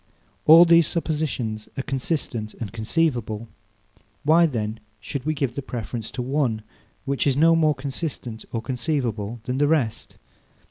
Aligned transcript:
All 0.47 0.65
these 0.65 0.87
suppositions 0.87 1.69
are 1.77 1.83
consistent 1.83 2.55
and 2.55 2.73
conceivable. 2.73 3.47
Why 4.23 4.47
then 4.47 4.79
should 4.99 5.27
we 5.27 5.35
give 5.35 5.53
the 5.53 5.61
preference 5.61 6.09
to 6.13 6.23
one, 6.23 6.63
which 7.05 7.27
is 7.27 7.37
no 7.37 7.55
more 7.55 7.75
consistent 7.75 8.43
or 8.51 8.63
conceivable 8.63 9.41
than 9.43 9.59
the 9.59 9.67
rest? 9.67 10.17